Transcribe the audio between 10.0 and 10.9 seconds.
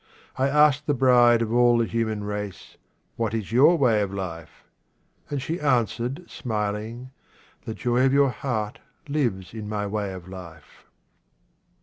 of life."